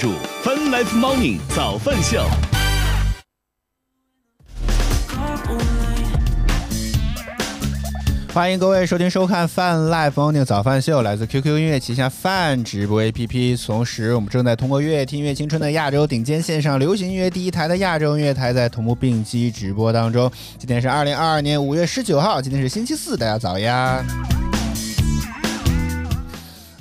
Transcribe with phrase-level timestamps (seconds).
[0.00, 2.24] 入 Fun Life Morning 早饭秀。
[8.32, 13.66] 欢迎各位收听收看泛 Live Morning 早饭秀，来自 QQ 音乐旗下泛直播 APP。
[13.66, 20.32] 同时，我们正在通过乐听音乐青春的亚洲顶尖线上流行音乐第一台的亚洲音乐台，在同步并机直播当中。
[20.56, 24.02] 今天是二零二二年五月十九号，今天是星期四，大家早呀！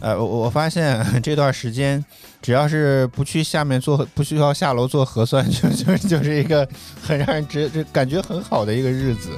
[0.02, 2.06] 呃，我我发现这段时间，
[2.42, 6.68] 只要是不去下面做，不需要下楼做核酸， 就就就是一个
[7.02, 9.32] 很让人觉这感觉很好的一个日子。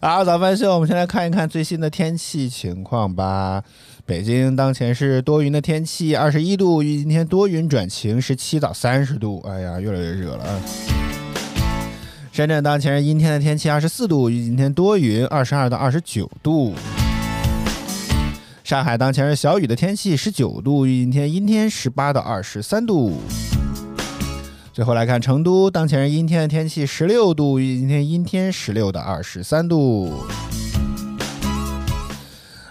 [0.00, 3.64] 好，早饭秀，我们先来看一看最新的天气情况吧。
[4.04, 9.42] 北京当前是多云的天气，二十一度，预今天多云转晴，十七到三十度。
[9.48, 10.60] 哎呀，越来越热了啊！
[12.30, 16.74] 深圳当前是阴天的天气，二十四度，预今天多云，二十二到二十九度。
[18.66, 23.20] 上海当前是小雨的天气，十九度，阴天阴天，十八到二十三度。
[24.72, 30.12] 最后来看成都，当前是阴天的天气，十六度，阴天阴天，十六到二十三度。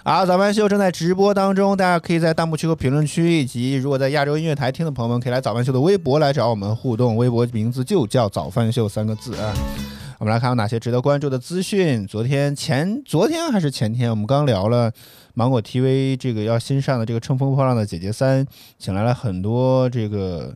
[0.04, 9.54] 好，早班秀正在直播当中，大家可以在弹幕区和评论区，以及如果在亚洲音乐台听的朋友们，可以来早班秀的微博来找我们互动，微博名字就叫早饭秀三个字啊。
[10.18, 12.06] 我们来看有哪些值得关注的资讯。
[12.06, 14.90] 昨天前昨天还是前天，我们刚聊了
[15.34, 18.42] 芒果 TV 这个要新上的这个《乘风破浪的姐姐三》，
[18.78, 20.54] 请来了很多这个。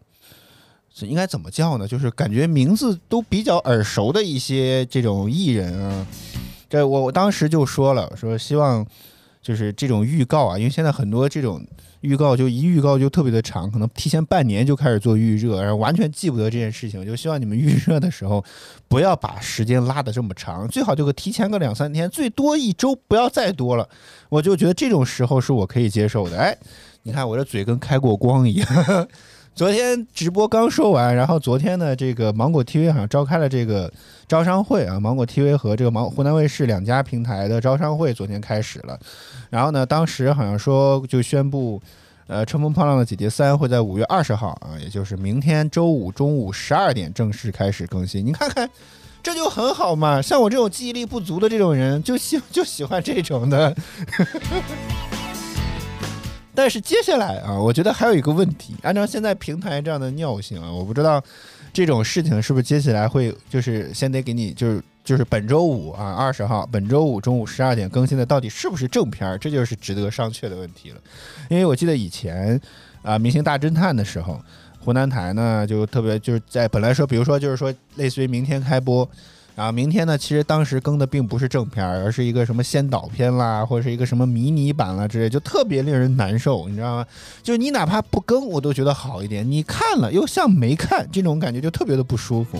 [1.02, 1.88] 应该怎么叫呢？
[1.88, 6.06] 就是感觉名字都比较耳熟的一些这种艺人啊。
[6.68, 8.84] 这我我当时就说了，说希望
[9.40, 11.64] 就是这种预告啊，因为现在很多这种
[12.00, 17.04] 预告就一预告就特别的长，可能提前半年就开始做预热，然后完全记不得这件事情。
[17.04, 18.44] 就希望你们预热的时候
[18.88, 23.88] 不要把时间拉得这么长，最好就个提前个两三天，最多一周，不要再多了。
[24.28, 26.38] 我就觉得这种时候是我可以接受的。
[26.38, 26.56] 哎，
[27.02, 28.68] 你看我这嘴跟开过光一样。
[29.52, 33.92] 昨天直播刚说完，然后昨天呢，这个芒果 TV 好像召开了这个
[34.30, 38.96] 招商会啊，芒果 TV 和这个芒湖南卫视两家平台的招商会昨天开始了。
[39.50, 41.82] 然后呢，当时好像说就宣布，
[42.28, 48.24] 呃，《乘风破浪的姐姐三》会在五月二十号啊，也就是明天周五中午十二点正式开始更新。
[48.24, 48.70] 你看看，
[49.20, 53.74] 这就很好嘛，像我这种记忆力不足的这种人，就喜就喜欢这种的。
[56.54, 61.20] 但是接下来啊，我觉得还有一个问题，按照现在平台这样的尿性啊，我不知道
[61.72, 71.00] 这种事情是不是接下来会就是先得给你就是就是本周五啊二十号本周五中午十二点更新的到底是不是正片儿，这就是值得商榷的问题了。
[71.48, 72.60] 因为我记得以前
[73.02, 74.40] 啊《明星大侦探》的时候，
[74.78, 79.08] 湖南台呢就特别就是在本来说，比如说就是说类似于明天开播。
[79.60, 87.06] 啊明天呢，其实当时更的并不是正片，而是一个什么先导片啦，或者是一个什么迷你版啦之类，就特别令人难受，你知道吗？
[87.42, 89.48] 就你哪怕不更，我都觉得好一点。
[89.48, 92.58] 你看了又像没看，这种感觉就特别的不舒服。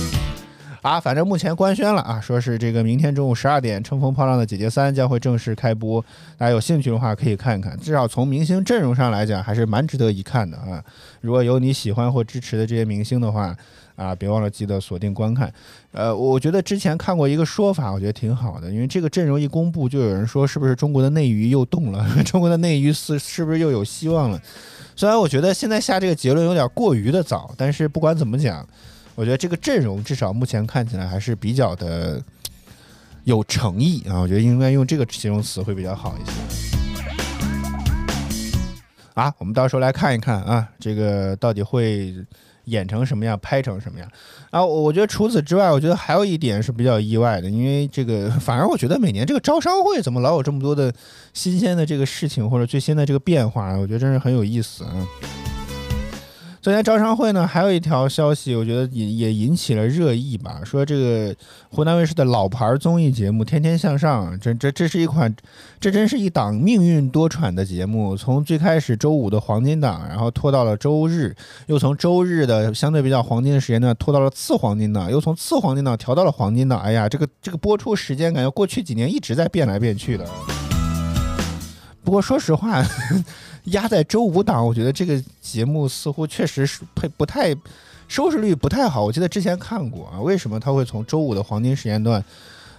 [0.82, 6.00] 啊，反正目前官宣了啊，说是这个明天中午十二点，《乘风破浪的姐姐三》将会正式开播。
[6.36, 10.84] 大家有兴趣的话可以看一看，至少从明星阵容上来讲，还是蛮值得一看的啊。
[11.22, 13.56] 如果有你喜欢或支持的这些明星的话，
[13.98, 15.52] 啊，别忘了记得锁定观看。
[15.92, 22.08] 呃，我觉得之前看过一个说法，我觉得挺好的，因为这个阵容一公布，就有人说是不是中国的内娱又动了？
[22.24, 24.40] 中国的内娱是是不是又有希望了？
[24.96, 28.66] 虽然我觉得现在下这个结论有点过于的早，但是不管怎么讲。
[29.14, 32.22] 我觉得这个阵容至少目前看起来还是比较的
[33.24, 34.20] 有诚意啊！
[34.20, 36.30] 我觉得应该用这个形容词会比较好一些。
[39.14, 42.14] 啊，我们到时候来看一看啊，这个到底会
[42.68, 44.08] 演成什么样，拍成什么样
[44.50, 44.64] 啊？
[44.64, 50.92] 我觉得除此之外，我觉得还有一点是比较意外的，因为这个 反而我觉得每年这个招商会怎么老有这么多的
[51.32, 53.72] 新鲜的这个事情或者最新的这个变化？
[53.76, 55.06] 我觉得真是很有意思啊！
[56.68, 60.60] 昨天招商会呢，还有一条消息，我觉得也也引起了热议吧。
[60.62, 61.34] 说这个
[61.70, 65.34] 湖南卫视的老牌综艺节目《天天向上》，这这这是一款，
[65.80, 68.14] 这真是一档命运多舛的节目。
[68.14, 71.34] 从最开始周五的黄金档，然后拖到了周日，
[71.68, 76.78] 又从周日的相对比较黄金的时间段拖到了次黄金档，又从次黄金档调到了黄金档。
[76.78, 80.26] 哎呀，这个这个播出时间感觉过去几年一直在变来变去的。
[82.04, 82.84] 不过说实话。
[83.70, 87.54] 压在周五档，我觉得这个节目似乎确实是配不太
[88.06, 89.04] 收视率不太好。
[89.04, 92.24] 我记得之前看过啊，为什么他会从周五的黄金时间段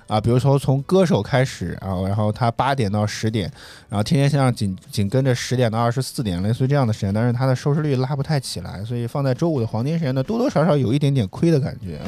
[0.07, 3.51] 啊，比如说从歌手开始啊，然后他八点到十点，
[3.89, 12.06] 然后天天向上紧紧跟着十点到二十四点，类似于这样的时间，但是他的收视率拉不太起来，所以放在周五的黄金时间段，多多少少有一点点亏的感觉啊。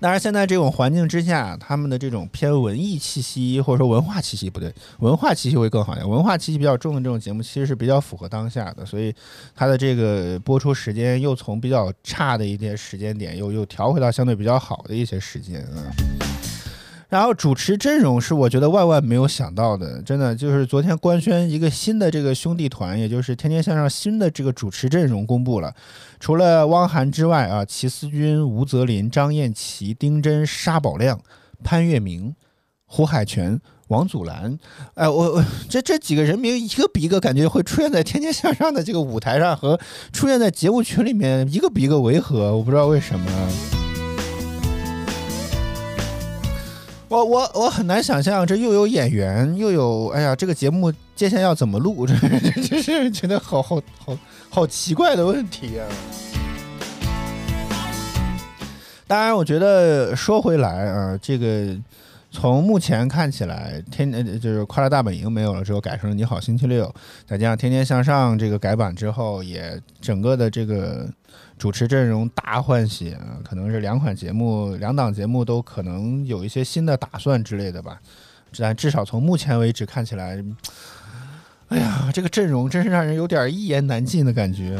[0.00, 6.08] 当然，现在这种环境之下，他们的这种偏文艺气息或者说文化气息不对，文化气息会更好一点。
[6.08, 9.14] 文化气息比较重的这种节目，其实是比较符合当下的，所以
[9.54, 15.92] 它的这个播出时间又从比较差的一些时间点，又又调回到相对比较好的一些时间啊。
[17.10, 25.74] 然后主持阵容是我觉得万万没有想到的，真的就是昨天官宣一个新的这个兄弟团，也就是《天天向上》新的这个主持阵容公布了。
[26.20, 31.18] 除了汪涵之外啊，齐思钧、吴泽林、张燕琪、丁真、沙宝亮、
[31.64, 32.36] 潘粤明、
[32.84, 33.58] 胡海泉、
[33.88, 34.58] 王祖蓝，
[34.94, 39.80] 哎，我我这这几个人名一个比一个感觉会出现在《天天向上》的这个舞台上，和
[40.12, 43.89] 出现在节目群里面一个比一个违和，我不知道为什么。
[47.10, 52.06] 我我我很难想象，这又有演员，又有哎呀，这个节目接下来要怎么录？
[52.06, 54.16] 这这这是觉得好好好
[54.48, 55.82] 好奇怪的问题啊！
[59.08, 61.76] 当然，我觉得说回来啊，这个
[62.30, 66.86] 从目前看起来，天呃就是《快乐大本营》没有了之后，改成了《你好星期六》，
[67.26, 71.08] 再加上《天天向上》这个改版之后，也整个的这个。
[71.58, 78.00] 主持阵容大换血啊，可能是两款节目、两档节目都可能有一些新的打算之类的吧。
[78.58, 80.42] 但至少从目前为止看起来，
[81.68, 84.78] 哎呀，这个阵容真是让人有点一言难尽的感觉。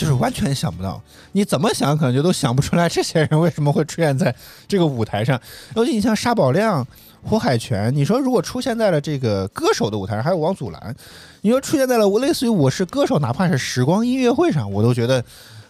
[0.00, 0.98] 就是完全想不到，
[1.32, 4.34] 你怎么想可能就都想不出来这些人为什么会出现在
[4.66, 5.38] 这个舞台上。
[5.76, 6.86] 尤其你像沙宝亮。
[7.22, 10.96] 胡海泉，你说如果出现在了这个歌手的舞台上，还有王祖蓝，
[11.42, 15.22] 你说出现在了类似于我是歌手，哪怕是时光音乐会上，我都觉得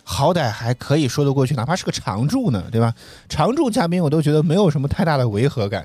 [0.04, 2.94] 好歹还可以说得过去，哪怕是个常驻呢，对吧？
[3.28, 5.84] 常驻嘉宾我都觉得没有什么太大的违和感，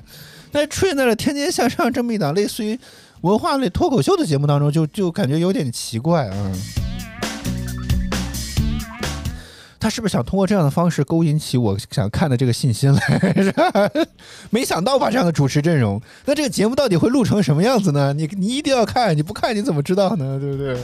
[0.52, 2.78] 但出现在了《天天向上》这么一档类似于
[3.22, 6.52] 文化类脱口秀的节目当中，就就感觉有点奇怪啊。
[9.86, 13.80] 他是不是想通过这样的方式勾引起我想看的这个信心来？
[14.50, 18.12] 没想到吧，这样的主持阵容，那这个节目到底会录成什么样子呢？
[18.12, 20.40] 你你一定要看，你不看你怎么知道呢？
[20.40, 20.76] 对不对？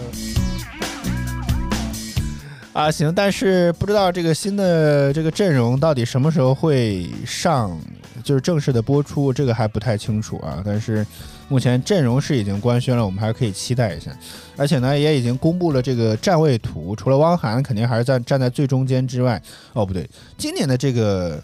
[2.73, 7.79] 啊，行，但是不知道这个新的这个阵容到底什么时候会上，
[8.25, 10.63] 就是正式的播出，这个还不太清楚啊。
[10.65, 11.07] 但是。
[11.49, 14.11] 目前阵容是已经官宣了，我们还可以期待一下。
[14.57, 19.43] 而且呢，也已经公布了这个站位图，除了汪涵肯定还是在站在最中间之外，
[19.75, 20.09] 哦不对，
[20.39, 21.43] 今年的这个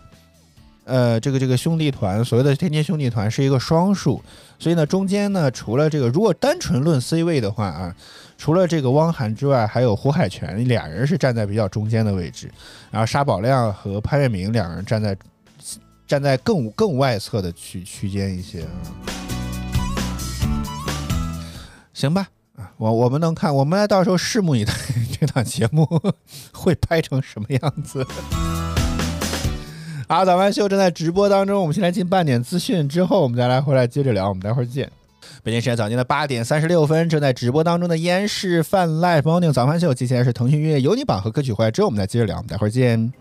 [0.85, 4.23] 呃这个这个兄弟团，所谓的天天兄弟团是一个双数，
[4.59, 7.95] 所以呢中间呢除了这个如果单纯论 C 位的话啊，
[8.39, 12.49] 除了这个汪涵之外，还有胡海泉俩人是站在比较中间的位置，
[12.89, 15.15] 然后沙宝亮和潘粤明两人站在
[16.07, 18.65] 站在更更外侧的区区间一些。
[21.93, 24.73] 行吧，啊，我我们能看，我们来到时候拭目以待，
[25.19, 25.85] 这档节目
[26.55, 28.07] 会拍成什么样子？
[30.09, 34.89] 好，早饭秀正在直播当中，我们先来进半点资讯，之后我们再来回来接着聊，我们待会儿见。
[35.43, 43.13] 北京时间早间的八点三十六分，正在直播当中的烟视泛 Live Morning 早饭秀，接下来是腾讯音乐有你榜和歌曲回来之后，我们再接着聊，我们待会儿见。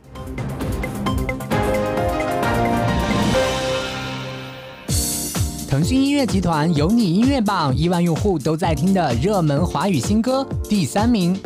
[5.69, 11.37] 腾讯音乐集团有你音乐榜亿万用户都在听的热门华语新歌第三名。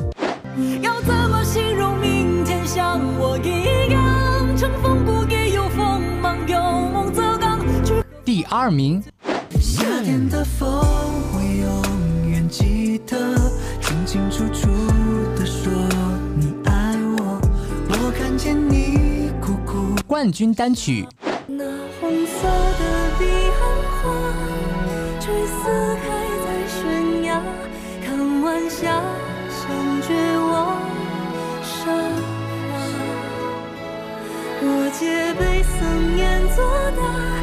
[0.82, 7.60] 要怎么形容明天像我一样，乘风不给有锋芒，有梦则刚。
[8.24, 9.04] 第二名。
[9.82, 10.70] 夏天的风，
[11.34, 13.18] 我永远记得，
[13.82, 14.70] 清清楚楚
[15.36, 15.74] 的说
[16.36, 17.42] 你爱我，
[17.90, 19.96] 我看见你哭哭。
[20.06, 21.08] 冠军单曲。
[21.48, 21.66] 那
[22.00, 23.26] 红色的彼
[23.58, 23.62] 岸
[23.98, 24.04] 花。
[25.20, 25.60] 追思
[26.04, 26.06] 开
[26.46, 27.42] 在悬崖，
[28.06, 29.02] 看晚霞
[29.50, 29.60] 像
[30.06, 30.78] 绝望
[31.64, 31.76] 沙
[32.70, 32.72] 发。
[34.64, 36.22] 我借杯僧烟
[36.56, 36.64] 作
[36.96, 37.41] 答。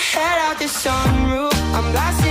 [0.00, 1.52] head out the sunroof.
[1.74, 2.29] I'm blasting.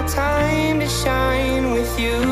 [0.00, 2.29] My time to shine with you,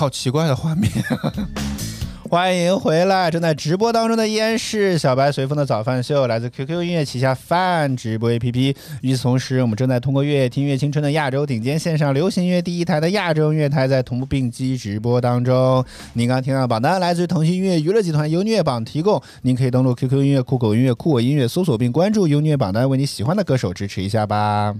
[0.00, 0.90] 好奇怪的画面。
[2.30, 3.30] 欢迎回来！
[3.30, 8.74] 正在直播当中的依然是小白随风的早饭秀，来自 QQ 音乐旗下饭直播 APP。
[9.02, 15.84] 与此同时，我们正在通过乐听乐青春的亚洲顶尖线上流行音乐第一台的亚洲音乐台，在同步并机直播当中。
[16.14, 24.74] 您刚听到的榜单来自于腾讯音乐娱乐集团优音乐榜提供，您可以登录 QQ 音乐、酷狗音乐、酷我音乐搜索并关注优音乐榜单，为你喜欢的歌手支持一下吧。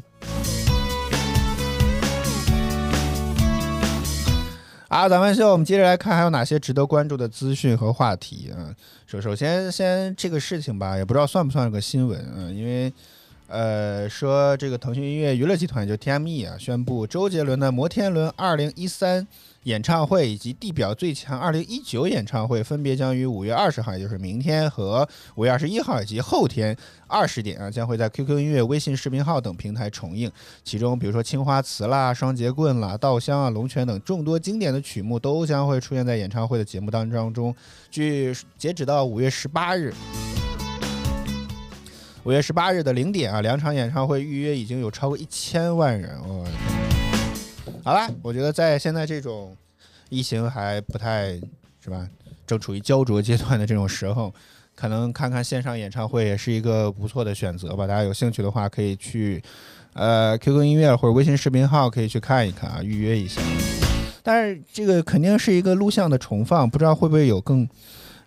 [4.91, 8.75] 啊，咱们现在，我们接着来看还有哪些值得关注的资讯和话题啊。
[9.07, 12.93] 首首先，先这个事情吧，也不知道算不算个新闻啊，因为
[13.47, 19.25] 呃说这个腾讯音乐娱乐集团就 TME 啊宣布周杰伦的摩天轮二零一三
[19.65, 26.75] 演唱会以及地表最强二零一九演唱会分别将于五月二十号，也就是明天和五月二十一号以及后天
[27.07, 30.33] 二十点啊，将会在 QQ 音乐、微信视频号等平台重映。
[30.65, 37.55] 其中，比如说《青花瓷》啦、《双截棍》啦、《稻香》啊、《龙泉》等众多经典的曲目都将会出现在演唱会的节目当中。
[37.91, 39.93] 据截止到五月十八日。
[42.25, 46.47] 五月十八日的零点啊，两场演唱会预约已经有超过一千万人哦。
[47.83, 49.57] 好吧，我觉得在现在这种
[50.09, 51.41] 疫情还不太
[51.83, 52.07] 是吧，
[52.47, 54.33] 正处于焦灼阶段的这种时候，
[54.75, 57.87] 可能看看线上演唱会也是一个不错的选择吧。
[57.87, 59.43] 大家有兴趣的话，可以去
[59.95, 63.41] 呃 QQ 音乐或者微信视频号可以去看一看啊，预约一下。
[64.23, 67.67] 但是这个肯定是一个录像的重放，不知道会不会有更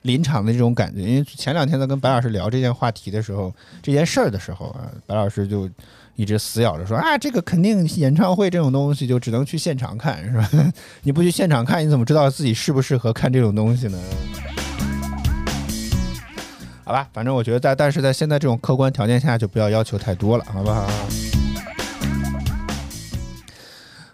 [0.03, 1.01] 临场的这种感觉。
[1.01, 5.69] 因为前两天在跟白老师聊这件话题的时候，这件事儿的时候啊，白老师就
[6.15, 10.71] 一直死咬着说啊，这个肯定演唱会这种东西就只能去现场看，是吧？
[11.03, 13.99] 你不去现场看，你怎么知道自己适不适合看这种东西呢？
[16.85, 20.85] 好吧，反正我觉得在，但是在现在这种客观条件下，就不要要求太多了，好不好？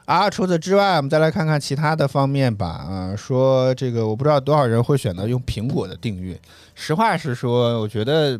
[0.09, 2.65] 啊，除此之外，我们再来看看其他的方面吧。
[2.65, 6.35] 啊，说这个我不知道多少人会选择用苹果的订阅。
[6.73, 8.39] 实话实说，我觉得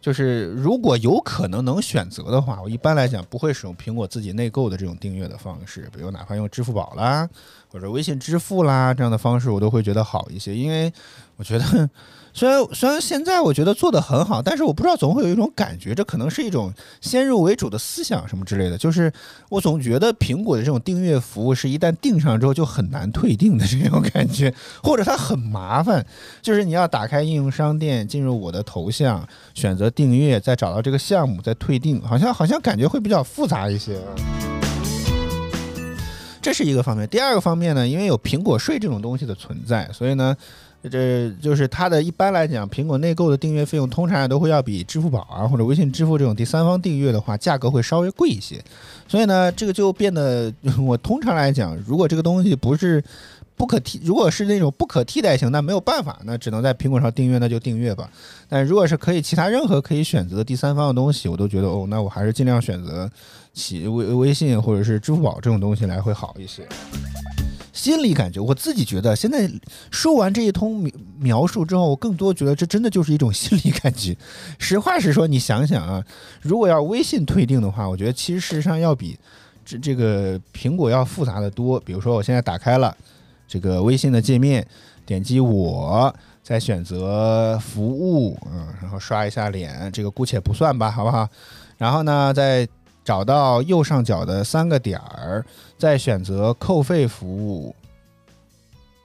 [0.00, 7.28] 就是如果有可能能选择的话，我一般来讲不会使用苹果自己内购的这种订阅的方式，比如哪怕用支付宝啦，
[7.70, 10.92] 或者微信支付啦这样的方式，我都会觉得好一些，因为
[11.36, 11.90] 我觉得。
[12.38, 18.76] 虽然虽然现在我觉得做的很好，但是我不知道总会有一种感觉，这可能是一种先入为主的思想什么之类的。
[18.76, 19.10] 就是
[19.48, 24.52] 我总觉得苹果的这种订阅服务是一旦订上之后就很难退订的这种感觉，
[24.82, 26.04] 或者它很麻烦，
[26.42, 33.98] 就是你要打开应用商店，进入我的头像，选择订阅，再找到这个项目，再退订，好像好像感觉会比较复杂一些。
[36.42, 37.08] 这是一个方面。
[37.08, 40.36] 第二个方面呢，因为有苹果税这种东西的存在，所以呢，
[40.90, 48.62] 这就是它的一般来讲，苹果内购的订阅费用通常都会要比支付宝啊或者微信支付这种第三方订阅的话，价格会稍微贵一些。
[49.08, 50.52] 所以呢，这个就变得，
[50.84, 53.02] 我通常来讲，如果这个东西不是
[53.56, 58.10] 不可替，如果是那种不可替代性，那没有办法，那只能在苹果上订阅，那就订阅吧。
[58.48, 63.10] 但如果是可以其他任何可以选择第三方的东西，我都觉得哦，那我还是尽量选择
[63.54, 66.66] 起微微信或者是支付宝这种东西来会好一些。
[67.76, 69.48] 心理感觉，我自己觉得，现在
[69.90, 74.16] 说完这一通描描述之后，我更多觉得这真的就是一种心理感觉。
[74.58, 76.02] 实话实说，你想想啊，
[76.40, 79.18] 如果要微信退订的话，我觉得其实事实上要比
[79.62, 81.78] 这这个苹果要复杂的多。
[81.80, 82.96] 比如说，我现在打开了
[83.46, 84.66] 这个微信的界面，
[85.04, 91.28] 点击我，再选择服务，嗯，然后刷一下脸，这个姑且不算吧，好不好？
[91.76, 92.66] 然后呢，再
[93.06, 95.42] 找到右上角的三个点儿。
[95.78, 97.76] 再选择扣费服务，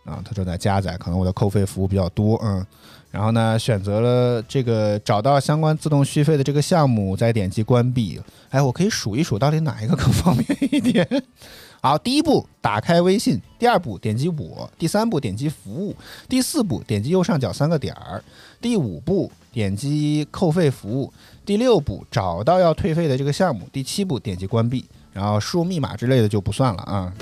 [0.05, 2.65] 啊，它正在加载，可能我的扣费服务比较多，嗯，
[3.11, 8.21] 然后呢，选择了这个找到相关自动续费的这个项目，再点击关闭。
[8.51, 11.05] 哎，我可以数一数到底哪一个更方便一点。
[11.83, 15.93] 好，第一步打开微信，第二步点击我，第三步点击服务，
[16.29, 18.23] 第四步点击右上角三个点儿，
[18.61, 21.11] 第五步点击扣费服务，
[21.45, 24.85] 第六步找到要退费的这个项目，第七步点击关闭。
[25.13, 27.13] 然后输入密码之类的就不算了啊，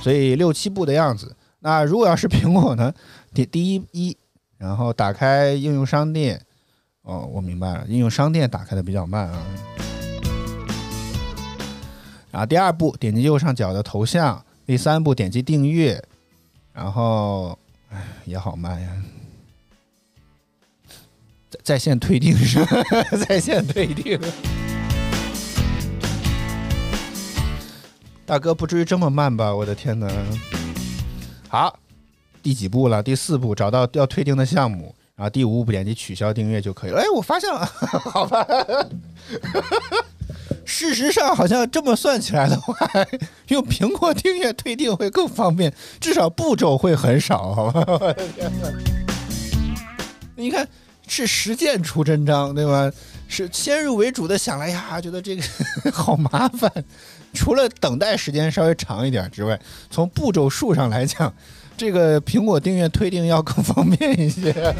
[0.00, 1.36] 所以六七步的样子。
[1.58, 2.94] 那如果要是苹果呢？
[3.34, 4.16] 第第一一，
[4.56, 6.40] 然后打开应用商店。
[7.02, 9.42] 哦，我明白了，应用商店打开的比较慢啊。
[12.30, 16.02] 然后第二步点击右上角的头像，第三步点击订阅，
[16.72, 17.58] 然后
[17.90, 18.90] 哎也好慢呀。
[21.50, 22.82] 在在线退订是吧？
[23.28, 24.20] 在线退订。
[28.26, 29.54] 大哥不至于这么慢吧？
[29.54, 30.06] 我的天哪！
[31.48, 31.78] 好，
[32.42, 33.02] 第几步了？
[33.02, 37.00] 第四步，找到要退订的项目，然后第五步点击取消订阅就可以了。
[37.00, 38.46] 哎，我发现了， 好吧。
[40.66, 42.76] 事实上，好像这么算起来的话，
[43.48, 47.82] 用苹果订阅退订会更方便，至少步骤会很少，好吧？
[47.86, 48.68] 我的天哪！
[50.36, 50.68] 你看，
[51.08, 52.92] 是实践出真章，对吧？
[53.30, 55.42] 是先入为主的想了呀，觉得这个
[55.92, 56.70] 好麻烦。
[57.34, 59.58] 除了等待时间稍微长一点之外，
[59.90, 61.32] 从步骤数上来讲，
[61.76, 64.54] 这个苹果订阅退订要更方便一些。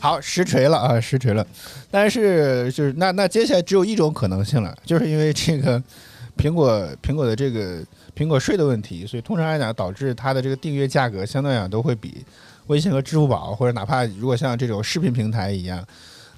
[0.00, 1.46] 好，实锤了啊，实锤了。
[1.90, 5.82] 但是就是那那接下来只有一种可能性了，就是因为这个
[6.36, 7.82] 苹果苹果的这个
[8.14, 12.22] 苹果税的问题，所以通常来讲导致它的这个订阅价格相对来讲都会比
[12.70, 15.84] 微信和支付宝或者哪怕如果像这种视频平台一样。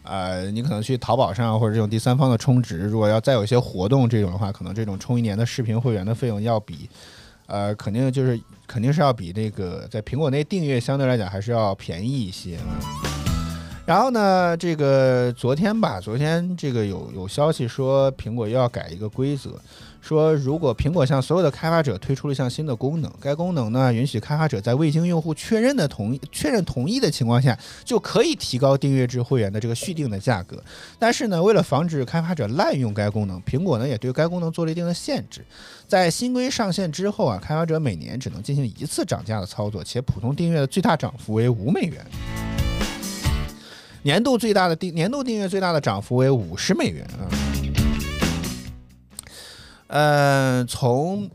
[0.05, 6.91] 呃，你可能去淘宝上或者这种第三方的充值，如果要再有一些活动这种的话，可能这种充一年的视频会员的费用要比，
[7.47, 12.59] 呃，肯定就是肯定是要比那个在苹果内订阅相对来讲还是要便宜一些。
[13.87, 19.51] 然后呢，这个昨天吧，昨天这个有有消息说苹果又要改一个规则。
[20.03, 30.61] 说，如果苹果向所有的开发者推出了一项新的功能，该功能呢允许开发者在未经用户确认的同意、确认同意的情况下，就可以提高订阅制会员的这个续订的价格。
[30.99, 35.45] 但是呢，为了防止开发者滥用该功能，苹果呢也对该功能做了一定的限制。
[35.87, 42.05] 在新规上线之后啊，开发者每年只能进行一次涨价的操作，且普通订阅的最大涨幅为五美元，
[44.03, 47.72] 年度最大的订年度订阅最大的涨幅为五十美元啊。
[49.95, 51.29] 嗯，从，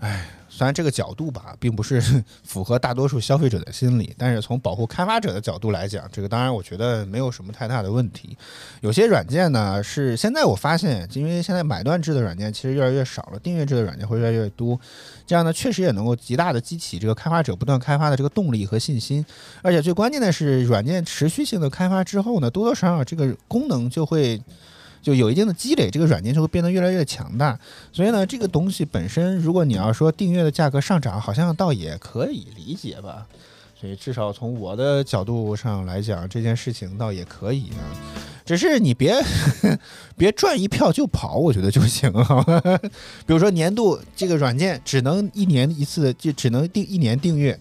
[0.00, 2.02] 哎，虽然这个角度吧，并不是
[2.42, 8.36] 符合大多数消费者的心理，但是从保护开发者的角度来讲，这个当然我觉得没有什么太大的问题。
[8.80, 14.76] 有些软件呢，是现在我发现，因为现在买断制的软件其实越来越少了，订阅制的软件会越来越多，
[15.24, 19.24] 这样呢，确实也能够极大的激起这个开发者不断开发的这个动力和信心。
[19.62, 24.42] 而且最关键的是，软件持续性的开发之后呢，多多少少这个功能就会。
[25.06, 27.56] 就有一定的积累，这个软件就会变得越来越强大。
[27.92, 33.24] 所以呢，这个东西本身，如果你要说订阅的价格上涨，好像倒也可以理解吧。
[33.80, 37.86] 所以至少从我的角度上来讲，这件事情倒也可以啊。
[38.44, 39.14] 只是你别
[40.18, 42.12] 别赚一票就跑，我觉得就行。
[43.24, 47.56] 比如说年度这个软件只能一年一次，就只能订一年订阅，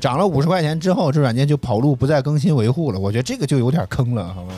[0.00, 2.98] 涨了五十块钱之后，这软件就跑路，不再更新维护了。
[2.98, 4.54] 我觉得这个就有点坑了，好吗？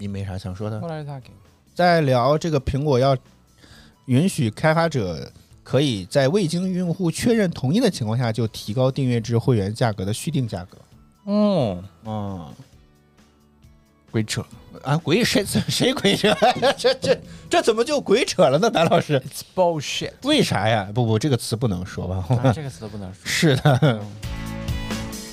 [0.00, 0.80] 你没啥想说的？
[1.74, 3.16] 在聊这个苹果要
[4.06, 5.30] 允许开发者
[5.62, 10.78] 可以在未经用户确认同意的情况下就提高订阅制会员价格的续订价格。
[11.24, 12.48] 哦，啊，
[14.10, 14.44] 鬼扯
[14.82, 14.96] 啊！
[14.96, 16.34] 鬼谁谁鬼扯？
[16.76, 18.70] 这这这怎么就鬼扯了呢？
[18.70, 20.12] 白老师，It's bullshit。
[20.24, 20.90] 为啥呀？
[20.94, 22.24] 不不，这个词不能说吧？
[22.54, 23.20] 这个词都不能说。
[23.28, 24.00] 是的，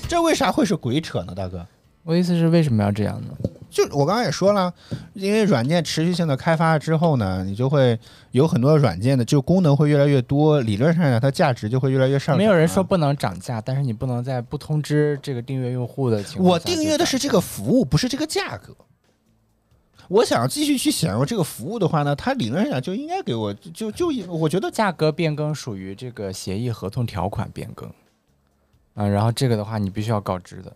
[0.06, 1.34] 这为啥会是鬼扯呢？
[1.34, 1.66] 大哥，
[2.04, 3.28] 我意思是为什么要这样呢？
[3.70, 4.72] 就我刚刚也说了，
[5.12, 7.98] 因为软件持续性的开发之后呢，你就会
[8.30, 12.36] 有很多软件的就功能会越来越多，理论上讲它价值就会越来越上。
[12.36, 18.74] 没有人说不能涨价，但是你不能在不通知这个订阅用户的情况我订阅的是这个服务，不是这个价格。
[20.08, 27.86] 我想继续去享用这个服务的话呢，它理论上讲就应该给我就就我觉得价格变更属于这个协议合同条款变更，
[28.94, 30.72] 啊，然后这个的话你必须要告知的。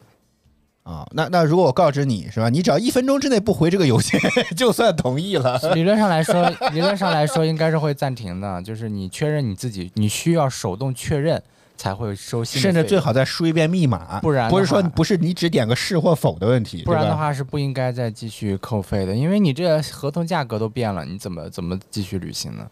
[0.84, 4.20] 啊，那那如果我告知你是吧，你只要一分钟之内不回这个邮件，
[4.56, 5.56] 就算同意了。
[5.74, 11.40] 理论上来说， 理论上来说应该是会暂停的，就是你确认你自己，你需要手动确认
[11.76, 12.60] 才会收信。
[12.60, 22.66] 甚至最好再输一遍密码，不然不是说不是你只点个是或否的问题，不然的话是不应该再继续扣费的，因为你这合同价格都变了，你怎么怎么继续履行呢？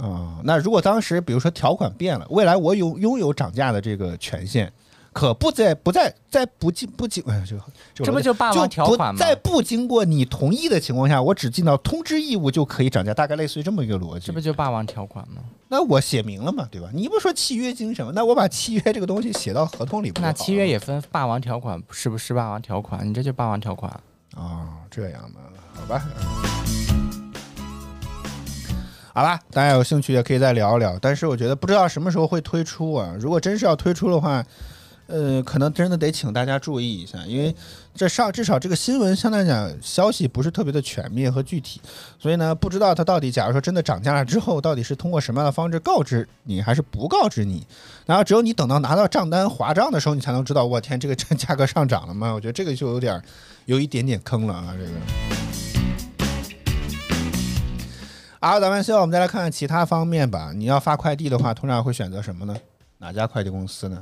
[0.00, 4.72] 啊，那如果当时比如说条款变了，未来我有拥有涨价的这个权限。
[5.14, 7.62] 可不在不在在不经不经哎这个
[7.94, 9.16] 这不就霸王条款吗？
[9.16, 14.26] 在不经过你同意的情况下，我只尽到通知义务就可以涨价，大概类似于这么一个逻辑。
[14.26, 15.36] 这不就霸王条款吗？
[15.68, 16.88] 那我写明了嘛，对吧？
[16.92, 18.10] 你不说契约精神吗？
[18.12, 20.12] 那我把契约这个东西写到合同里。
[20.20, 23.08] 那契约也分霸王条款是不是霸王条款？
[23.08, 23.88] 你这就霸王条款
[24.34, 24.82] 啊？
[24.90, 25.38] 这样的，
[25.74, 26.04] 好吧。
[29.12, 30.98] 好吧，大家有兴趣也可以再聊一聊。
[31.00, 33.14] 但是我觉得不知道什么时候会推出啊？
[33.20, 34.44] 如果真是要推出的话。
[35.06, 37.54] 呃，可能真的得请大家注意一下，因为
[37.94, 41.80] 这上至少这个新闻相对来讲消息不是特别的全面和具体，
[42.18, 47.66] 所以呢，不知道它到底假如说真的涨价了之后，到底是通过什么样的方式告知你，还是不告知你？
[48.06, 52.32] 然后只有你等到拿到账单划账的时候，你才能知道，我天，这个这价格上涨了吗？
[52.32, 53.22] 我觉得这个就有点
[53.66, 54.90] 有一点点坑了啊，这个。
[58.40, 60.52] 好，咱们现在我们再来看看其他方面吧。
[60.54, 62.56] 你要发快递的话，通常会选择什么呢？
[62.98, 63.98] 哪家快递公司呢？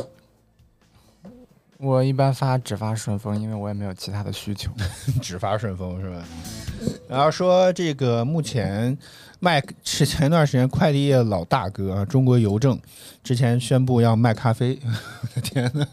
[1.82, 4.70] 我一般发只发顺丰，因为我也没有其他的需求，
[5.20, 6.24] 只发顺丰是吧？
[7.08, 8.96] 然后说这个目前
[9.40, 12.78] 卖是前一段时间快递业老大哥啊，中国邮政
[13.24, 15.84] 之前宣布要卖咖啡， 我的天呐！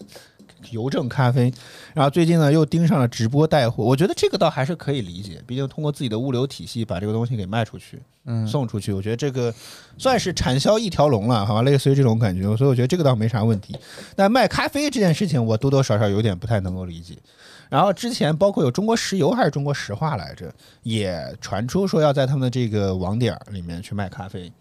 [0.71, 1.51] 邮政咖啡，
[1.93, 9.53] 然后最近呢又盯上了直播带货，我觉得这个倒还是可以理解，毕竟通过自己的物流体系把这个东西给卖出去，嗯，送出去，我觉得这个
[9.97, 13.75] 算是产销一条龙了，好吧，类似于这种感觉，所以我觉得这个倒没啥问题。
[14.15, 17.15] 但卖咖啡这件事情，我多多少少有点不太能够理解。
[17.69, 20.53] 然后之前包括有中国石油还是中国石化来着，
[20.83, 24.51] 也传出说要在他们的这个网点里面去卖咖啡，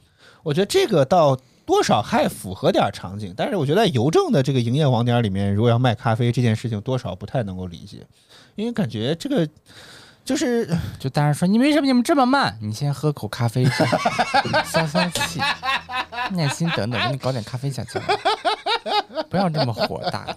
[0.42, 1.38] 我觉得这个倒。
[1.68, 8.07] 多少还符合点场景，但是我觉得邮政的这个营业网点里面，如果要卖咖啡这件事情，多少不太能够理解，
[8.54, 9.46] 因为感觉这个
[10.24, 10.66] 就是
[10.98, 12.57] 就大家说你为什么你们这么慢？
[12.62, 13.66] 你先喝口咖啡，
[14.64, 15.40] 消消气，
[16.31, 18.00] 耐心等等，给你搞点咖啡下去，
[19.28, 20.35] 不要这么火大，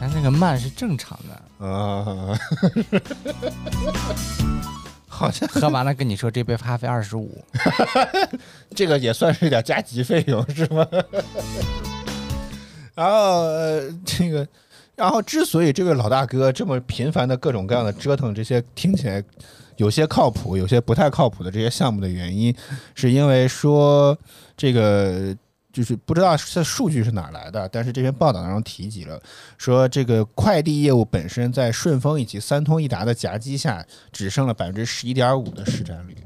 [0.00, 2.40] 咱这个慢是正常的啊。
[5.20, 7.44] 好像喝完了跟你说这杯咖啡二十五，
[8.74, 10.86] 这个也算是点加急费用是吗？
[12.96, 14.48] 然后呃这个，
[14.96, 19.22] 然后之所以这位老大哥这么频繁的各种各样的折腾这些听起来
[19.76, 22.56] 有些靠谱、有些不太靠谱的这些项目的原因，
[22.94, 24.16] 是因为说
[24.56, 25.36] 这个。
[25.72, 29.20] 就是不知道这数据是哪来的，但是这篇报道当中提及了，
[29.58, 36.16] 说这个快递业务本身在顺丰以及三通一达的夹击下，只剩了百分之十一点五的市占率。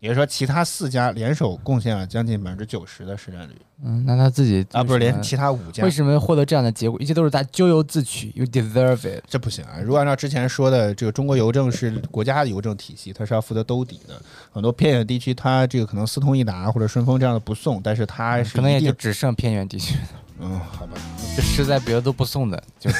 [0.00, 3.52] 也就是说，其他四家联手贡献了将近百分之九十的市占率。
[3.84, 7.00] 嗯，那他自己啊，不是连其他五家为什么获得这样的结果？
[7.00, 9.22] 一切都是他咎由自取，You deserve it。
[9.28, 9.78] 这不行啊！
[9.82, 14.20] 如果按照之前说的，这个中国邮政是国家的邮政体系，它是要负责兜底的。
[14.52, 19.96] 很多偏远地区，它这个可能四通一达或者顺丰这样的不送，但是它是可能也就只剩偏远地区
[20.40, 20.92] 嗯，好吧，
[21.36, 22.96] 这实在别的都不送的，就是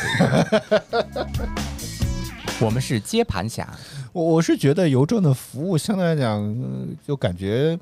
[2.60, 3.68] 我们是接盘侠。
[4.12, 6.56] 我我是觉得邮政的服务相对来讲，
[7.06, 7.78] 就感觉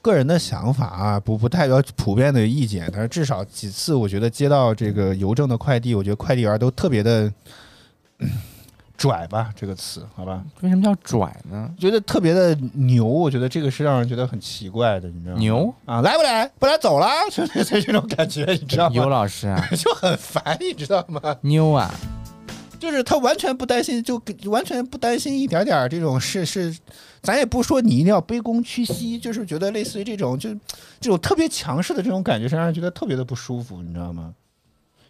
[0.00, 2.90] 个人的想法啊，不不代表普遍的意见。
[2.92, 7.32] 但是至少几次，我觉得接到这个邮政的快递，我觉得快递员都特别的
[8.98, 10.42] 拽吧，这个词，好吧？
[10.60, 11.70] 为什么叫拽呢？
[11.78, 15.40] 觉得特别的牛，我觉得这个是让人觉得很奇怪的，你知道吗？
[15.40, 16.46] 牛啊，来不来？
[16.58, 18.94] 不来走了， 就类似这种感觉，你知道吗？
[18.94, 21.20] 尤老师啊， 就很烦，你知道吗？
[21.40, 21.90] 牛啊！
[22.82, 26.76] 就是他完全不担心，就完全不担心一点点这种事是，
[27.22, 30.52] 咱也不说你一定要卑躬屈膝，就是觉得类似于这种就
[31.00, 34.34] 这种特别强势的这种感觉，是让人觉得特别的不舒服，你知道吗？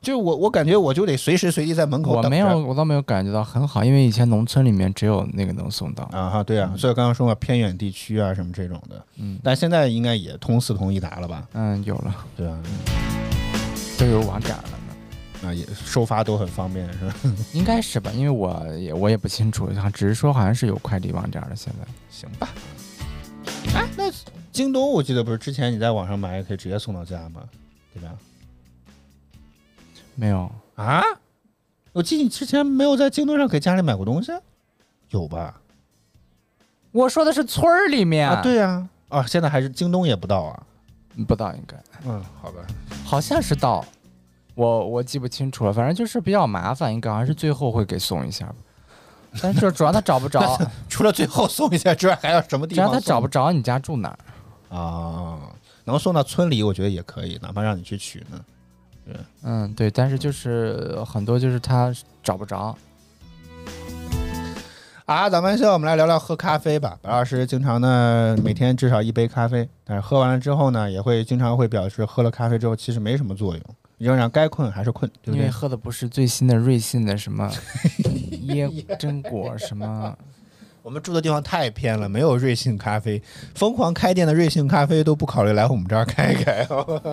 [0.02, 2.24] 就是我我感觉我就得随时随地在门口等。
[2.24, 6.04] 我没有，我倒没有感觉到很好，因为以前农村里面只有那个能送到。
[6.12, 11.48] 啊哈，对啊，所以刚刚说嘛，偏远地区啊什么这种的，嗯但现在应该也通四通一达了吧？
[11.54, 12.62] 嗯，有了，对啊？
[13.98, 14.81] 都有网展了呢。
[15.42, 17.14] 啊，也收发都很方便，是吧？
[17.52, 21.56] 应该是吧，因为我也我也不清楚，只是说好像是有快递网站的。
[21.56, 22.48] 现在行吧。
[23.74, 24.04] 哎，那
[24.52, 27.42] 京东我记得不是之前你在网上买也可以直接送到家吗？
[27.92, 28.10] 对吧？
[30.14, 31.02] 没有，啊？
[31.92, 34.32] 我记得你之前没有在京东上给家里买过东西，
[35.10, 35.60] 有吧？
[36.90, 40.66] 我说的是村儿里面啊，对呀、啊，现在还是京东也不到啊。
[41.28, 41.76] 不到应该，
[42.06, 42.66] 嗯，好吧。
[43.04, 43.84] 好像是到，
[44.54, 48.54] 我我记不清楚了，反正就是比较麻烦，应该好像是最后会给送一下吧。
[49.40, 50.58] 但是主要他找不着，
[50.90, 52.94] 除了最后送一下之外，还要什么地只方主？
[52.94, 54.08] 要他找不着你家住哪
[54.70, 55.38] 儿，啊，
[55.84, 58.40] 能送到村里，我觉得也可以，哪怕让你去取呢。
[59.42, 62.76] 嗯，对，但是就是很多就是他找不着，
[65.06, 66.96] 啊，咱们现在，我们来聊聊喝咖啡吧。
[67.02, 73.62] 白老师经常呢每天至少一杯咖啡，但是喝完了之后呢，也会经常会表示喝了咖啡之后其实没什么作用，
[74.02, 75.38] 仍然该困还是困，对不对？
[75.38, 77.50] 因为喝的不是最新的瑞幸的什么
[78.48, 80.16] 椰榛果什么，
[80.82, 83.22] 我们住的地方太偏了，没有瑞幸咖啡，
[83.54, 86.66] 疯狂开店的瑞幸咖啡都不考虑来我们这儿开一开，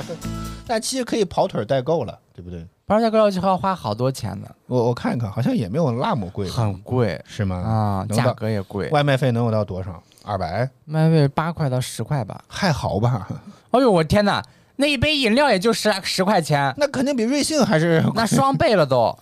[0.66, 2.66] 但其实可以跑腿代购了，对不对？
[2.86, 7.56] 不然价格就要花好多钱呢，我我看一看，好像也没有那么贵，很贵是吗？
[7.58, 10.02] 啊，价格也贵，外卖费能有到多少？
[10.24, 10.62] 二百？
[10.88, 12.44] 外卖费八块到十块吧。
[12.48, 13.28] 还好吧？
[13.72, 14.44] 哎呦我天哪，
[14.82, 19.14] 那一杯饮料也就十十块钱，那肯定比瑞幸还是那双倍了都。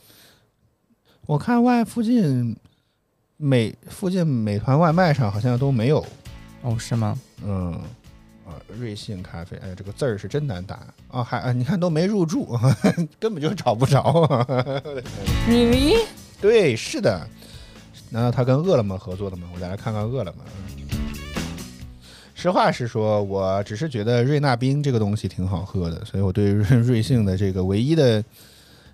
[1.25, 2.55] 我看外附近
[3.37, 6.05] 美附近美团外卖上好像都没有，
[6.61, 7.17] 哦，是吗？
[7.43, 7.73] 嗯，
[8.45, 12.55] 啊，瑞幸咖啡，哎，这个字儿是真难打啊，还啊你看都没入驻，
[13.19, 14.03] 根本就找不着。
[15.49, 16.05] Really？
[16.39, 17.27] 对，是的，
[18.11, 19.49] 难道他跟饿了么合作的吗？
[19.55, 20.43] 我再来看看饿了么。
[22.39, 28.23] 实话实说，我只是觉得瑞纳冰这个东西挺好喝的，所以我对瑞 瑞幸的这个唯一的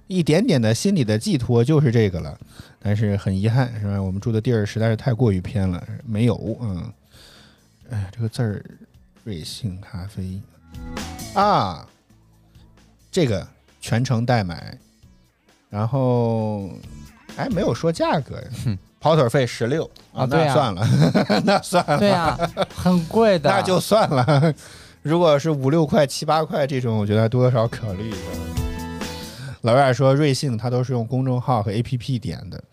[0.08, 2.40] 一点点的心理的寄托就是这个了。
[2.80, 4.02] 但是很遗憾，是吧？
[4.02, 6.90] 我们住的地儿实在是太过于偏了，没有，嗯，
[7.90, 8.64] 哎，这个字儿，
[9.26, 10.42] 瑞幸咖啡。
[11.34, 11.86] 啊，
[13.12, 13.46] 这个
[13.82, 14.78] 全程代买，
[15.70, 16.70] 然后
[17.36, 20.88] 哎，没有说价格呀，跑腿费十六啊那算了，
[21.44, 22.38] 那算了，对呀、
[22.74, 23.50] 很贵的。
[23.52, 24.54] 那就算了。
[25.04, 28.18] 如果是五六块、七八块这种，我觉得多多少少考虑一下。
[29.64, 32.64] 老外说瑞幸它都是用公众号和 APP 点的，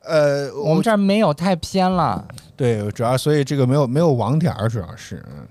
[0.00, 2.26] 呃，我们这儿没有太偏了。
[2.56, 5.46] 对，主要所以这个没有没有网点儿，主要是，嗯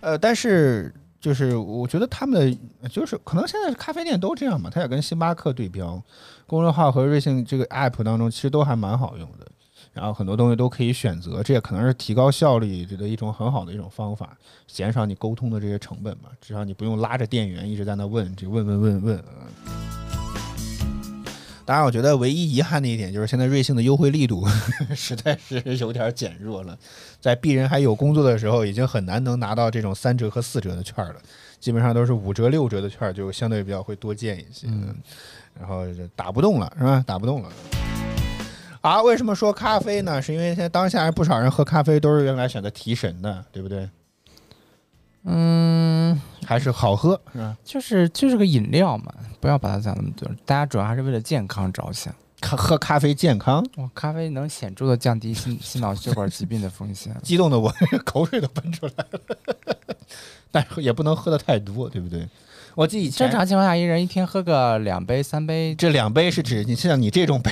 [0.00, 6.02] 呃，但是就是我觉得他们的就是可能现在咖啡店都这样吧，他也跟星巴克对标，
[6.48, 9.46] 公众号和瑞幸这个 app 当中其实都还蛮好用的，
[9.92, 19.50] 然后很多东西都可以选择，这也可能是提高效率的一种很好的一种方法，减少你沟通的这些成本嘛，至少你不用拉着店员一直在那问，这问问问问啊。
[21.66, 24.44] 当然，我觉得唯一遗憾的一点就是现在瑞幸的优惠力度
[24.94, 26.76] 实在是有点减弱了。
[27.20, 31.16] 在鄙人还有工作的时候，已经很难能拿到这种三折和四折的券了，
[31.60, 34.66] 基本上都是五折、六折的券，就相对比较会多见一些。
[34.66, 34.96] 嗯，
[35.60, 37.04] 然后就打不动了，是吧？
[37.06, 37.48] 打不动了。
[38.80, 40.20] 啊，为什么说咖啡呢？
[40.22, 43.88] 是因为现在当下不少人喝咖啡都是用来选择提神的，对不对？
[45.24, 47.56] 嗯，还是好喝，是吧？
[47.62, 50.26] 就是就是个饮料嘛，不要把它讲那么多。
[50.46, 52.14] 大家主要还是为了健康着想。
[52.40, 57.14] 咖喝咖啡健康，哇，咖啡能显著的降低心心脑血管疾病的风险。
[57.22, 57.70] 激动的我
[58.06, 59.20] 口水都喷出来了。
[60.50, 62.26] 但是也不能喝的太多，对不对？
[62.74, 65.74] 我记得以正常情况下，一人一天喝个两杯、三杯。
[65.74, 67.50] 这两杯是指你像你这种杯，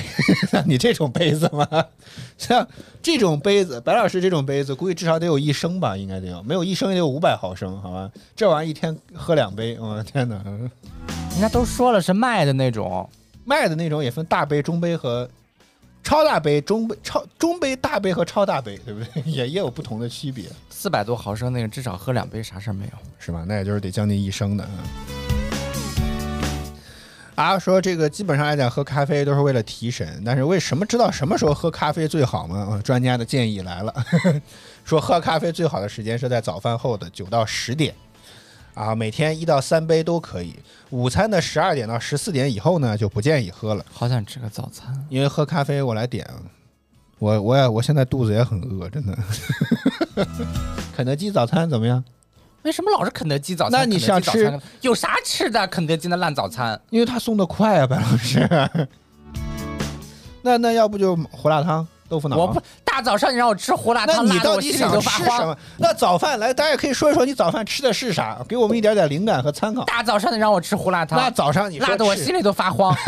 [0.49, 1.67] 像你这种杯子吗？
[2.37, 2.67] 像
[3.01, 8.09] 这种杯子，白老师这种杯子，估计至少得有一升吧，应该得有，没有一升也得有五百毫升，好吧？
[8.35, 10.41] 这玩意儿一天喝两杯，我、的天哪！
[11.31, 13.07] 人家都说了是卖的那种，
[13.45, 15.29] 卖的那种也分大杯、中杯和
[16.03, 19.21] 超大杯、中杯、超中杯、大杯和超大杯，对不对？
[19.29, 22.91] 也也有不同的区别，四百多毫升那个，至少喝两杯啥事儿没有。
[23.19, 23.43] 是吧？
[23.47, 24.63] 那也就是得将近一升的。
[24.63, 24.71] 啊
[27.35, 32.67] 啊，说这个基本上来讲，喝咖啡都是为了提神，但是为什么知道什么时候喝咖啡最好吗？
[32.71, 33.93] 啊专家的建议来了，
[34.83, 37.93] 说喝咖啡最好的时间是在早饭后的九到十点，
[38.79, 40.55] 啊，每天一到三杯都可以。
[40.91, 43.85] 午餐的十二点到十四点以后呢，就不建议喝了。
[43.91, 45.05] 好想吃个早餐。
[45.09, 46.25] 因为喝咖啡我来点，
[47.19, 49.17] 我我也我现在肚子也很饿，真的。
[50.95, 52.01] 肯德基早餐怎么样？
[52.61, 53.81] 为什么老是肯德基早餐？
[53.81, 55.67] 那你想吃有啥吃的？
[55.67, 58.47] 肯德基的烂早餐，因为他送的快啊，白老师。
[60.41, 62.35] 那那要不就胡辣汤、豆腐脑？
[62.35, 65.19] 我不大早上你让我吃胡辣汤，那你辣得我心里到底想都发慌。
[65.19, 65.57] 吃什么？
[65.77, 69.85] 那早饭来，大家可以说一说你早饭吃的是啥，给我们一点点灵感和参考。
[69.85, 72.95] 大早上你让我吃胡辣汤，那早上你辣得我心里都发慌。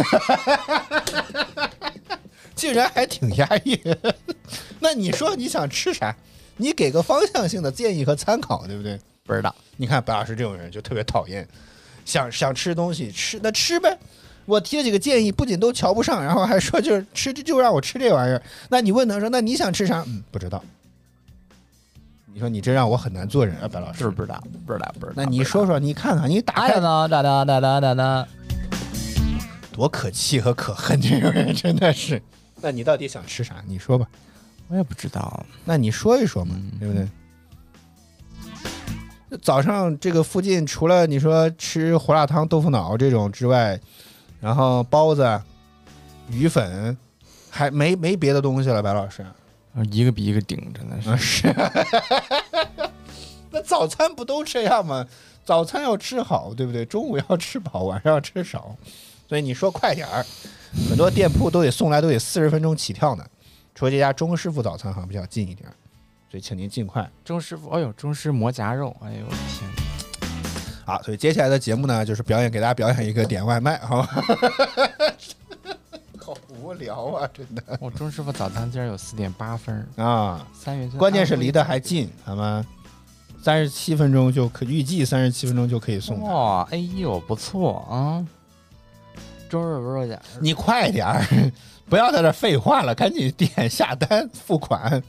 [2.55, 3.81] 竟然还挺压抑。
[4.79, 6.15] 那你说你想吃啥？
[6.57, 8.99] 你给个方向性的建议和参考，对不对？
[9.25, 11.47] 不知道，你看白老师这种人就特别讨厌，
[12.05, 13.97] 想想吃东西吃那吃呗。
[14.45, 18.41] 我提了几个建议，不仅都瞧不上，然后还说就是吃就让我吃这玩意儿。
[18.69, 20.03] 那你问他说，那你想吃啥？
[20.07, 20.63] 嗯，不知道。
[22.33, 23.99] 你说你这让我很难做人啊，白老师。
[23.99, 25.13] 是不知道，不知道，不知道。
[25.15, 28.27] 那你说说，你看看，你打呀呢，哒哒哒哒哒哒。
[29.73, 32.21] 多可气和可恨，这种人真的是。
[32.61, 33.63] 那你到底想吃啥？
[33.67, 34.07] 你说吧。
[34.67, 37.05] 我也不知道，那你说一说嘛，对不对？
[39.41, 43.79] 早上这个附近除了你说吃胡辣汤、豆腐脑这种之外，
[44.41, 45.41] 然后包子、
[46.29, 46.97] 鱼粉，
[47.49, 49.25] 还没没别的东西了，白老师。
[49.91, 51.47] 一个比一个顶，真的啊是。
[51.47, 51.55] 是。
[53.51, 55.05] 那早餐不都这样吗？
[55.45, 56.83] 早餐要吃好，对不对？
[56.85, 58.75] 中午要吃饱，晚上要吃少。
[59.29, 60.25] 所以你说快点儿，
[60.89, 63.25] 很多店铺都得送来，都得四十分钟起跳呢。
[63.73, 65.69] 除了这家钟师傅早餐好像比较近一点，
[66.29, 67.09] 所以请您尽快。
[67.23, 69.90] 钟师傅，哎呦，钟师馍夹肉，哎呦我的天！
[70.91, 74.07] 好，所以接下来的节目呢，就是表演给大家表演一个点外卖，好吗？
[76.19, 80.45] 好无聊啊，真的 我钟师傅早餐竟然有四点八分儿，啊！
[80.53, 82.65] 三元关键是离得还近，好吗？
[83.41, 86.25] 三十七分钟就可，预计三十七分钟就可以送达。
[86.25, 88.19] 哇，哎呦，不错啊！
[89.49, 91.25] 钟师傅家你快点儿，
[91.87, 95.01] 不要在这废话了，赶紧点下单付款。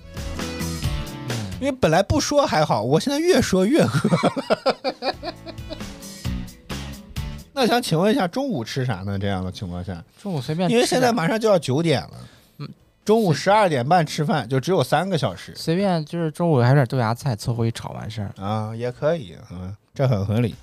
[1.60, 3.90] 因为本来不说还好，我现在越说越饿。
[7.52, 9.18] 那想请问一下，中午吃啥呢？
[9.18, 12.10] 这样的情况下，中午随便吃因为，现在马上就要九点了，
[12.58, 12.68] 嗯
[13.04, 18.32] 中午十二点半吃饭，就只有三个小时随便就是中午还有点豆芽菜凑合一炒完事儿。
[18.36, 20.54] 啊，也可以，嗯，这很合理。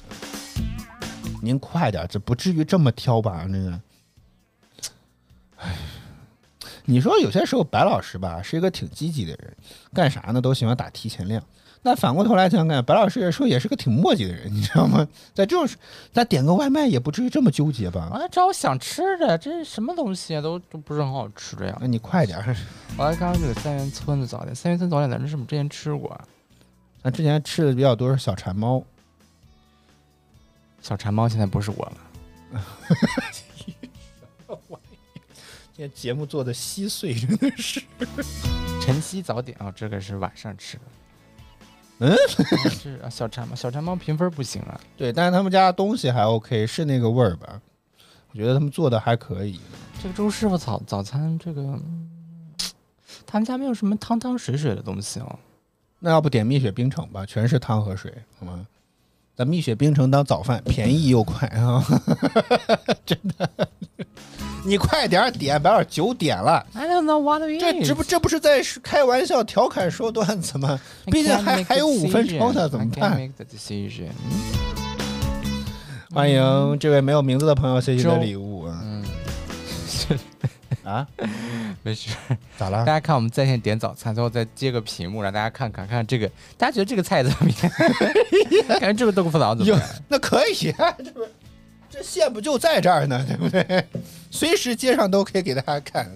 [1.42, 3.46] 您快点，这不至于这么挑吧？
[3.48, 3.80] 那个，
[5.58, 5.76] 哎，
[6.86, 9.56] 你说有些时候白老师吧是一个挺积极的人，
[9.94, 11.44] 干啥呢都喜欢打提前量。
[11.82, 15.08] 那反过头来想想，白老师也说也是个挺磨叽的人，你知道吗？
[15.34, 15.78] 在这种时，
[16.12, 18.10] 咱点个外卖也不至于这么纠结吧？
[18.12, 20.42] 我来找我想吃的，这是什么东西啊？
[20.42, 21.78] 都都不是很好吃的呀。
[21.80, 22.56] 那你快点儿，
[22.98, 26.26] 我来看看这个三元村的早点，三元村早点咱这是不是之前吃过啊？
[27.02, 28.84] 咱之前吃的比较多是小馋猫，
[30.82, 31.86] 小馋猫现在不是我
[32.52, 32.62] 了，
[35.72, 37.82] 今天节目做的稀碎，真的是。
[38.82, 40.84] 晨曦早点啊、这个是晚上吃的。
[42.00, 44.80] 嗯啊，是啊，小馋猫，小馋猫评分不行啊。
[44.98, 47.62] 对，但是他们家东西还 OK，是那个味儿吧？
[48.32, 49.60] 我觉得他们做的还可以。
[50.02, 52.10] 这个周师傅早早餐这个，嗯
[53.26, 55.40] 他们家没有什么汤汤水水的东西哦。
[56.00, 58.66] 那要不点蜜雪冰城吧，全是汤和水，好吗？
[59.36, 61.84] 咱蜜雪冰城当早饭，便宜又快啊！
[63.06, 63.50] 真的，
[64.66, 66.66] 你快点儿点，白老师九点了。
[66.74, 67.62] I don't know what it is。
[67.62, 70.80] 这这不这不是在开玩笑、调侃、说段子吗？
[71.06, 74.10] 毕竟还还有五分钟呢，怎么办？make the decision。
[76.14, 78.80] 欢迎这位没有名字的朋友谢谢你的礼物啊！
[78.84, 79.06] 嗯，
[80.84, 81.08] 啊，
[81.84, 82.10] 没事。
[82.58, 82.80] 咋了？
[82.86, 87.72] 大家看我们在线点早餐，最后再接个屏幕，让大家看看看这个，大家觉得这个菜怎么样？
[88.80, 91.22] 感觉这个豆腐脑怎么样？，那可以啊，这不
[91.90, 93.86] 这线不就在这儿呢，对不对？
[94.32, 96.10] 随时街上都可以给大家看。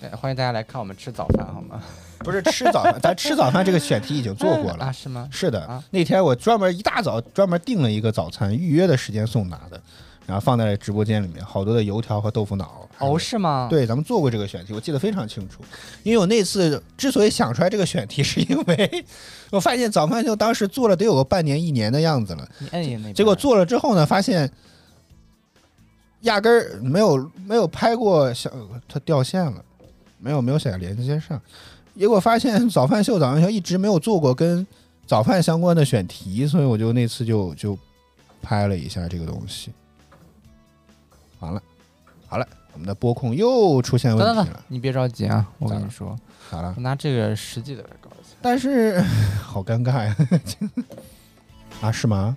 [0.00, 1.82] 对欢迎大家来看我们吃早饭，好吗？
[2.18, 4.86] 不是吃早饭， 咱吃早饭这个选题已经做过了。
[4.86, 4.92] 啊？
[4.92, 5.28] 是吗？
[5.30, 9.80] 是的，啊那天我专门一大早专门订了一个早餐，预约的时间送达的，
[10.26, 12.88] 然后放在了直播间里面，好多的油条和豆腐脑。
[12.98, 15.62] 哦，是吗？，对，咱们做过这个选题，我记得非常清楚。
[16.02, 19.04] 因为我那次之所以想出来这个选题，是因为
[19.50, 23.12] 我发现早饭就当时做了得有个半年一年的样子了，你摁一摁那。
[23.12, 24.50] 结果做了之后呢，发现
[26.24, 28.50] 压根儿没有没有拍过小，
[28.86, 29.64] 它掉线了，
[30.18, 31.40] 没有没有想连接上。
[31.96, 34.66] 结果发现早饭秀早饭秀一直没有做过跟
[35.06, 37.78] 早饭相关的选题，所以我就那次就就
[38.42, 39.70] 拍了一下这个东西。
[41.40, 41.62] 完了，
[42.26, 46.18] 好了，我们的播控又出现问等等等题了，，你别着急啊，我跟你说，
[46.50, 48.34] 咋了我，拿这个实际的来搞一下。
[48.40, 49.00] 但是
[49.42, 50.16] 好尴尬呀！
[51.82, 52.36] 啊，是吗？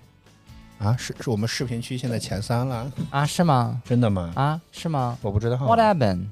[0.78, 3.82] 啊，是是我们视频区现在前三了，啊，是吗？
[3.84, 4.32] 真的吗？
[4.36, 5.56] 啊，是吗我不知道。
[5.56, 6.26] ？What happened？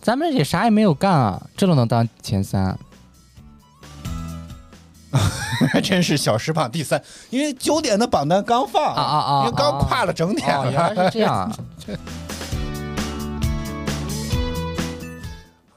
[0.00, 2.78] 咱们也啥也没有干啊，这都能当前三？
[5.70, 10.48] 还 真是小时榜第三，因为九点的榜单刚放啊啊啊因为刚跨了整点。
[10.70, 11.52] 原来是这样啊。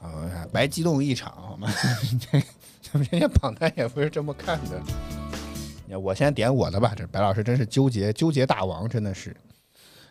[0.00, 0.08] 啊，
[0.50, 1.68] 白激动一场，好吗？
[2.82, 4.80] 咱们人家榜单也不是这么看的。
[5.94, 9.36] 我先点我的吧，这白老师真是纠结纠结大王，真的是，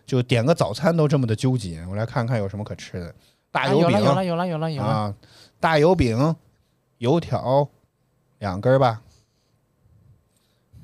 [0.06, 1.84] 就点个早餐都这么的纠结。
[1.90, 3.16] 我来看看有什么可吃的，
[3.52, 5.14] 大啊油饼、有了有了有了有了有了，啊，
[5.60, 6.36] 大油饼、
[7.00, 7.68] 油条
[8.40, 9.02] 两根吧，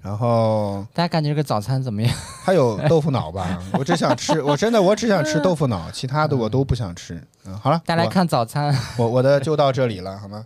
[0.02, 2.14] 然后大家感觉这个早餐怎么样？
[2.44, 3.62] 还有豆腐脑吧。
[3.74, 7.22] 我只想吃，我真的我只想吃豆腐脑，其他的我都不想吃。
[7.46, 10.46] 嗯，好了，大家来看早餐，我我的就到这里了，好吗？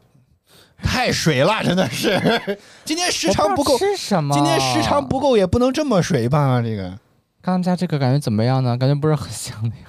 [0.86, 2.20] 太水了，真的是，
[2.86, 3.78] 今天时长不够？
[3.78, 5.06] 今天时长。
[5.06, 6.62] 不够也不能这么水吧？
[6.62, 6.98] 这个，
[7.42, 8.78] 刚家这个感觉怎么样呢？
[8.78, 9.86] 感觉不是很像的呀。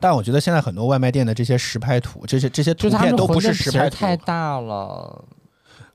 [0.00, 3.96] 但我觉得现在很多外卖店的这些实拍图，这些这些图片都不是实拍图。
[3.96, 5.24] 太大了。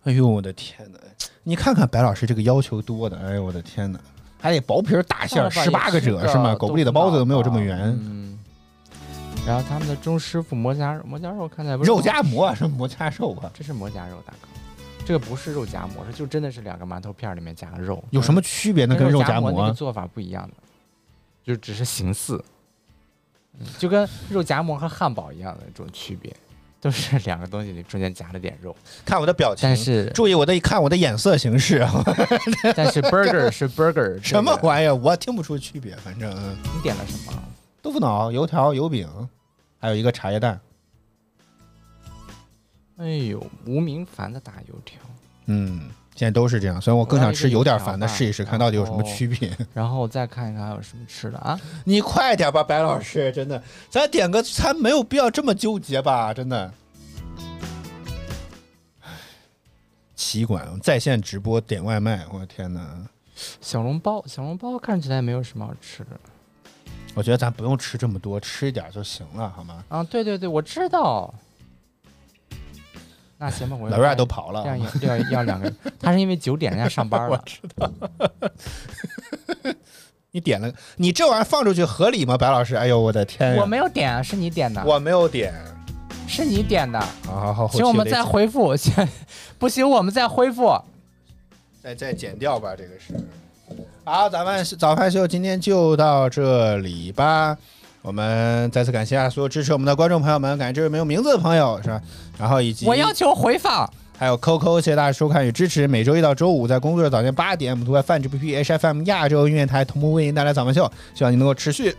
[0.04, 1.00] 哎呦我的天哪！
[1.44, 4.00] 你看看白老师这个要求多的，哎呦我的天哪！
[4.42, 6.54] 还得薄皮儿大馅儿，十八个褶是吗？
[6.56, 7.80] 狗不理的包子都没有这么圆。
[8.02, 8.33] 嗯。
[9.46, 13.52] 然后他们的钟师傅馍夹肉，馍夹肉看起来不是肉夹馍什么馍夹肉吧？
[13.54, 14.48] 这是馍夹肉，大哥，
[15.06, 18.96] 这个不是肉夹馍，这就真的是两个馒头片儿里面夹个肉，有什么区别呢？
[18.96, 19.74] 跟肉夹夹馍那个？
[19.74, 20.54] 做法不一样的，
[21.44, 22.42] 就只是形似，
[23.60, 26.34] 嗯就跟肉夹馍和汉堡一样的这种区别，
[26.80, 28.74] 都是两个东西里中间夹了点肉，
[29.04, 32.02] 看我的表情，但是注意我的看我的眼色行事啊！
[32.78, 34.96] 但是 burger 是 burger， 什么玩意儿？
[34.96, 37.44] 我听不出区别，反正嗯你点了什么？
[37.84, 39.10] 豆腐脑、油条、油饼，
[39.78, 40.58] 还有一个茶叶蛋。
[42.96, 45.02] 哎呦，吴明凡的大油条，
[45.48, 49.52] 嗯，现在都是这样，所以我更想吃有点烦的，试一试，看到底有什么区别。
[49.76, 51.60] 然后再看一看还有什么吃的啊？
[51.84, 56.34] 你快点吧，白老师，真的，咱点个餐没有必要这么纠结吧？
[56.34, 56.74] 真的。
[60.16, 63.10] 奇馆在线直播点外卖，我的天哪！
[63.60, 66.12] 小笼包，小笼包看起来没有什么好吃的
[67.16, 69.84] 我觉得咱不用吃这么多，吃一点就行了，好吗？
[69.90, 70.04] 啊。
[70.04, 71.34] 对对对，我知道。
[73.38, 74.66] 那行吧，我老瑞都跑了
[75.02, 77.30] 要，要两个人，他是因为九点人家上班了。
[77.38, 77.92] 我知道
[80.32, 82.36] 你点了，你这玩意儿放出去合理吗？
[82.38, 83.56] 白老师，哎呦我的天！
[83.58, 85.54] 我没有点啊，是你点的，我没有点。
[86.28, 87.00] 是你点的。
[87.26, 89.08] 好好好，后期行，我们再得剪回复，先，
[89.60, 90.76] 不行我们再恢复。
[91.84, 93.14] 再再剪掉吧，这个是。
[94.06, 97.58] 好，咱们早饭秀今天就到这里吧。
[98.02, 102.02] 我们再次感谢啊所有支持我们的观众朋友们，感谢这位没有名字的朋友是吧？
[102.38, 103.90] 然后以及我要求回放。
[104.18, 105.88] 还有 Coco，谢谢大家收看与支持。
[105.88, 111.96] 每周一到周五在工作日早间八点，我们都在泛指 PP HFM 亚洲音乐台同步为您带来早饭秀，希望您能够持续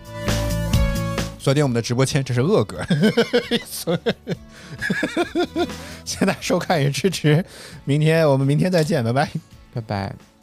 [1.39, 2.79] 锁定我们的直播间，这是恶歌。
[3.65, 4.37] 所以
[6.05, 7.43] 谢谢大家收看与支持，
[7.85, 9.29] 明天我们明天再见，拜拜。
[9.73, 10.34] 拜拜。